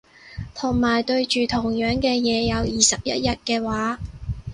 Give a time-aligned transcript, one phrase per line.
[0.55, 3.99] 同埋對住同樣嘅嘢有二十一日嘅話